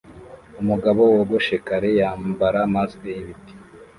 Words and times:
Umugabo 0.61 1.01
wogoshe 1.15 1.55
kare 1.67 1.89
yambara 1.99 2.59
mask 2.73 3.01
yibiti 3.13 3.53